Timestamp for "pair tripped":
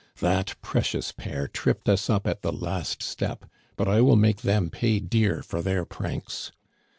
1.11-1.87